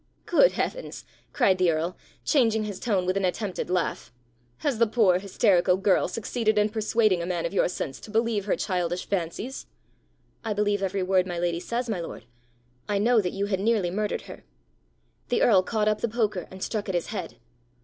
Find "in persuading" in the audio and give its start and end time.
6.57-7.21